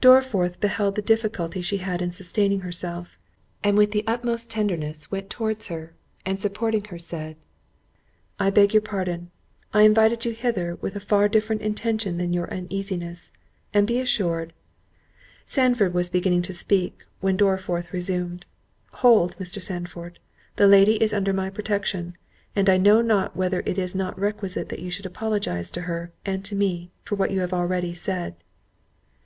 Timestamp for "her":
5.66-5.94, 6.90-6.96, 25.90-26.12